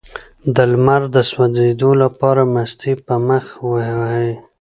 [0.55, 4.31] د لمر د سوځیدو لپاره مستې په مخ ووهئ